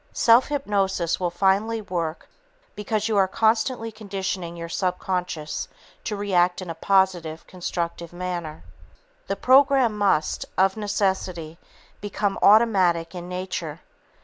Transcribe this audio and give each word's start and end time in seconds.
Self 0.13 0.47
hypnosis 0.47 1.19
will 1.19 1.29
finally 1.29 1.79
work 1.79 2.27
because 2.73 3.07
you 3.07 3.17
are 3.17 3.27
constantly 3.27 3.91
conditioning 3.91 4.57
your 4.57 4.67
subconscious 4.67 5.67
to 6.05 6.15
react 6.15 6.59
in 6.59 6.71
a 6.71 6.73
positive, 6.73 7.45
constructive 7.45 8.11
manner. 8.11 8.63
The 9.27 9.35
program 9.35 9.95
must, 9.95 10.47
of 10.57 10.75
necessity, 10.75 11.59
become 12.01 12.39
automatic 12.41 13.13
in 13.13 13.29
nature. 13.29 13.81